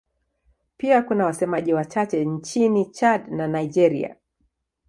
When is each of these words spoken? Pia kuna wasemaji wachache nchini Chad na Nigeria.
Pia 0.77 1.01
kuna 1.01 1.25
wasemaji 1.25 1.73
wachache 1.73 2.25
nchini 2.25 2.85
Chad 2.85 3.27
na 3.31 3.47
Nigeria. 3.47 4.15